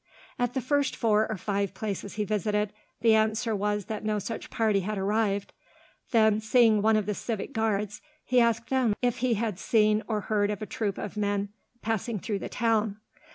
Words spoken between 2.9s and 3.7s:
the answer